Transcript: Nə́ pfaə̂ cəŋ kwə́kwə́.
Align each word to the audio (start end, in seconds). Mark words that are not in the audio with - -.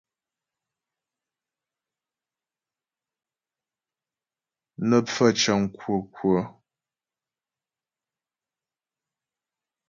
Nə́ 4.87 4.99
pfaə̂ 5.07 5.29
cəŋ 5.41 5.59
kwə́kwə́. 5.77 6.39